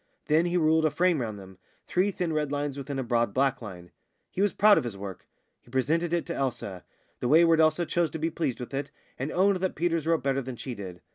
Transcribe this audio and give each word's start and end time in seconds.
Then 0.25 0.47
he 0.47 0.57
ruled 0.57 0.83
a 0.83 0.89
frame 0.89 1.21
round 1.21 1.37
them 1.37 1.59
three 1.85 2.09
thin 2.09 2.33
red 2.33 2.51
lines 2.51 2.75
within 2.75 2.97
a 2.97 3.03
broad 3.03 3.35
black 3.35 3.61
line. 3.61 3.91
He 4.31 4.41
was 4.41 4.51
proud 4.51 4.79
of 4.79 4.83
his 4.83 4.97
work. 4.97 5.27
He 5.61 5.69
presented 5.69 6.11
it 6.11 6.25
to 6.25 6.33
Elsa. 6.35 6.83
The 7.19 7.27
wayward 7.27 7.59
Elsa 7.61 7.85
chose 7.85 8.09
to 8.09 8.17
be 8.17 8.31
pleased 8.31 8.59
with 8.59 8.73
it, 8.73 8.89
and 9.19 9.31
owned 9.31 9.57
that 9.57 9.75
Peters 9.75 10.07
wrote 10.07 10.23
better 10.23 10.41
than 10.41 10.55
she 10.55 10.73
did. 10.73 11.01